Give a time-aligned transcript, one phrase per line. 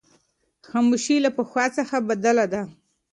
[0.69, 2.61] خاموشي له پخوا څخه بدله ده.